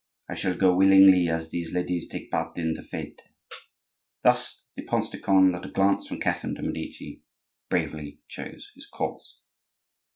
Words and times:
I 0.27 0.33
shall 0.33 0.55
go 0.55 0.75
willingly, 0.75 1.27
as 1.29 1.51
these 1.51 1.73
ladies 1.73 2.07
take 2.07 2.31
part 2.31 2.57
in 2.57 2.73
the 2.73 2.81
fete." 2.81 3.21
Thus 4.23 4.65
the 4.75 4.81
Prince 4.81 5.11
de 5.11 5.19
Conde, 5.19 5.55
at 5.55 5.65
a 5.67 5.69
glance 5.69 6.07
from 6.07 6.19
Catherine 6.19 6.55
de' 6.55 6.63
Medici, 6.63 7.21
bravely 7.69 8.19
chose 8.27 8.71
his 8.73 8.87
course. 8.87 9.41